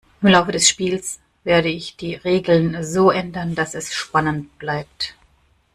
Im 0.23 0.29
Laufe 0.29 0.51
des 0.51 0.67
Spiels 0.67 1.19
werde 1.43 1.67
ich 1.69 1.95
die 1.95 2.15
Regeln 2.15 2.83
so 2.83 3.11
ändern, 3.11 3.53
dass 3.53 3.75
es 3.75 3.93
spannend 3.93 4.57
bleibt. 4.57 5.15